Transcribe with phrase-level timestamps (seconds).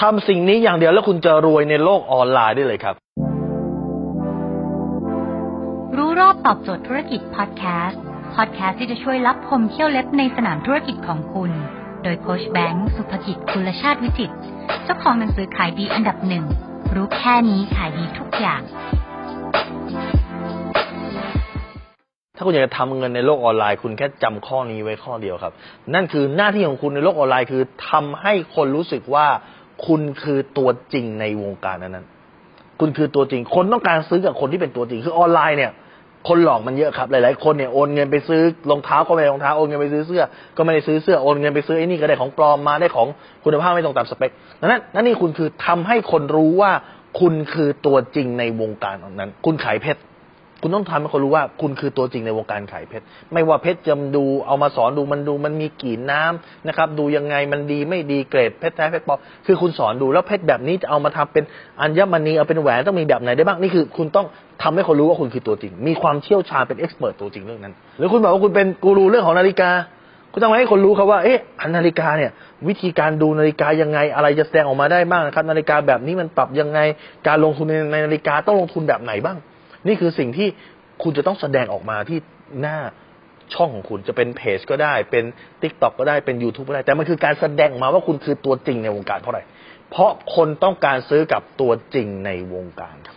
[0.00, 2.94] ทำสิ่งนี้อย่างเดียวแล้วคุณจะรวยในโลกออนไลน์ได้เลยครับ
[5.96, 8.00] รู้รอบตอบโจทย์ธุรกิจพอดแคสต์
[8.34, 11.50] พอดแคสต์ที่จะช่วยรับพมเที่ยวเล็บในสนามธุรกิจของคุณ
[12.02, 14.30] โดยโคชแบงค์สุภกิจคุณชาติวิจิต
[14.84, 16.44] เจ้าของหนังสือขายดีอันดับหนึ่ง
[16.94, 18.60] รู้แค่นี้ขายดีทุกอย่าง
[22.36, 25.52] ถ้าคุณอยากจะทำเงินในโลกออนไลน์ คุณแค่จำข้อนี้ไว้ข้อเดียวครับ
[25.94, 29.26] นั่นคือหน้าที่ของคุณในโลกออนไลน์คือทำให้คนรู้สึกว่า
[29.86, 35.72] คุณคือตัวจริงในวงการนั้นๆคุณคือตัวจริง คนต้องการซื้อกับคนที่เป็นตัวจริง คือออนไลน์เนี่ย
[36.28, 40.22] คนหลอกมันเยอะครับ หลาย ๆ คนเนี่ยโอนเงินไปซื้อรองเท้าก็ไม่ได้รองเท้าโอนเงินไปซื้อเสื้อ
[40.56, 43.06] ก็ไม่ได้ซื้อเสื้อโอนเงินไปซื้อไอ้นี่ก็ได้ของปลอมมาได้ของ
[43.44, 46.72] คุณภาพไม่ตรงตามสเปคนั้นนั่นนี่คุณคือทำให้คนรู้ว่า
[47.20, 50.00] คุณคือตัวจริงในวงการนั้น คุณขายเพชร
[50.62, 61.44] คุณต้องทำให้คนรู้ว่าคุณคือตัวจริงในวงการขายเพชร ไม่ว่าเพชรจะดูเอามาสอนดูมันดูมันมีกี่น้ำนะครับ ดูยังไงมันดีไม่ดีเกรดเพชรแท้เพชรปลอมคือคุณสอนดูแล้วเพชรแบบนี้จะเอามาทำเป็น
[61.80, 64.26] อัญมณีเอาเป็นแหวนต้องมีแบบไหนได้บ้างนี่คือ คุณต้อง
[64.62, 69.70] ทำให้คนรู้ว่าคุณคือตัวจริง มีความเชี่ยวชาญเป็นเอ็กซ์เพรสตัวจริงเรื่องนั้น หรือคุณบอกว่าคุณเป็นกูรูเรื่องของนาฬิกา
[70.32, 72.30] คุณต้องให้คนรู้ครับว่าเอ๊ะอันนาฬิกาเนี่ย
[72.68, 76.78] วิธีการดูนาฬิกายังไงอะไรจะแสดงออกมาได้บ้างนะครับ นาฬิกาแบบนี้มันปรับยังไง
[77.26, 79.36] การลงทุนในนาฬิกาต้องลงทุนแบบไหนบ้าง
[79.86, 80.48] นี่คือสิ่งที่
[81.02, 82.18] คุณจะต้องแสดงออกมาที่
[82.60, 82.78] หน้า
[83.54, 85.24] ช่องของคุณจะเป็นเพจก็ได้ เป็น
[85.60, 89.40] TikTok ก็ได้เป็น YouTube ก็ได้ แต่มันคือการแสดงออกมาว่าคุณคือตัวจริงในวงการเพราะอะไร
[89.90, 93.16] เพราะคนต้องการซื้อกับตัวจริงในวงการครับ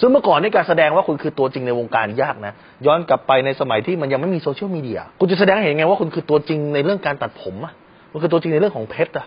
[0.00, 2.52] ซึ่งเมื่อก่อนในการแสดงว่าคุณคือตัวจริงในวงการยากนะ
[2.86, 7.72] ย้อนกลับไปในสมัยที่มันยังไม่มีโซเชียลมีเดียคุณจะแสดงเห็นไงว่าคุณคือตัวจริงในเรื่องการตัดผมอะ
[8.10, 9.26] คุณคือตัวจริงในเรื่องของเพชรอะ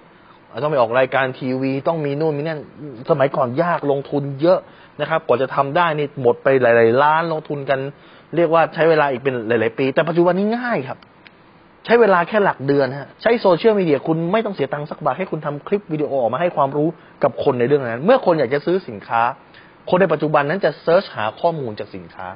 [0.64, 2.60] ต้องไปออกรายการทีวี ต้องมีนู่นมีนั่น
[3.10, 4.60] สมัยก่อนยากลงทุนเยอะ
[5.02, 7.80] นะครับ กว่าจะทำได้นี่หมดไปหลาย ๆ ล้านลงทุนกัน
[8.36, 10.98] เรียกว่าใช้เวลาอีกเป็นหลาย ๆ ปี แต่ปัจจุบันนี้ง่ายครับ
[11.86, 16.88] ใช้เวลาแค่หลักเดือนฮะใช้โซเชียลมีเดียคุณไม่ต้องเสียตังค์สักบาทให้คุณทำคลิปวิดีโอออกมาให้ความรู้
[17.24, 19.22] กับคนในเรื่องนั้น เมื่อคนอยากจะซื้อสินค้า
[19.90, 22.28] คนในปัจจุบันนั้นจะ search หาข้อมูลจากสินค้า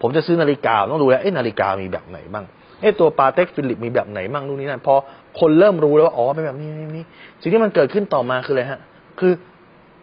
[0.00, 2.44] ผมจะซื้อนาฬิกาต้องดูแล้วเอ๊ะนาฬิกามีแบบไหนบ้าง
[2.80, 4.94] เอ๊ะตัว Patek Philippe มีแบบไหนบ้างนู่นนี่นั่นพอ
[5.40, 7.04] คนเริ่มรู้แล้วว่าอ๋อเป็นแบบนี้นี่นี่
[7.40, 8.80] สิ่งที่มันเกิดขึ้นต่อมาคืออะไรฮะ
[9.20, 9.32] คือ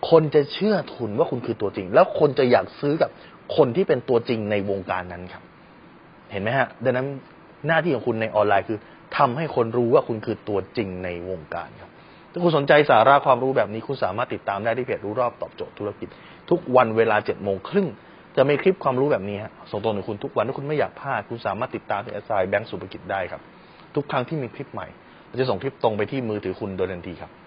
[0.09, 3.09] คนจะเชื่อทุนว่าคุณคือตัวจริง แล้วคนจะอยากซื้อกับ
[3.55, 5.43] คนที่เป็นตัวจริงในวงการนั้นครับ
[6.31, 7.07] เห็นไหมฮะดังนั้น
[7.67, 8.79] หน้าที่ของคุณในออนไลน์คือ
[9.17, 11.91] ทำให้คนรู้ว่าคุณคือตัวจริงในวงการครับ
[12.31, 16.07] ถ้าคุณสนใจสาระความรู้แบบนี้คุณสามารถติดตามได้ที่เพจรู้รอบตอบโจทย์ธุรกิจ
[16.49, 17.87] ทุกวันเวลาเจ็ดโมงครึ่ง
[18.37, 23.41] จะมีคลิปความรู้แบบนี้ฮะส่งตรงถึงคุณทุกวันถ้าคุณไม่อยากพลาดคุณสามารถติดตามที่แอสไซแบงก์สุภกิจได้ครับ
[23.95, 24.87] ทุกครั้งที่มีคลิปใหม่
[25.27, 27.46] เราจะส่งคลิปตรงไปที่มือถือคุณโดยทันทีครับ